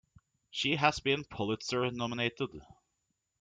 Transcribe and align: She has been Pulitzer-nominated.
She 0.49 0.77
has 0.77 0.99
been 0.99 1.25
Pulitzer-nominated. 1.25 2.63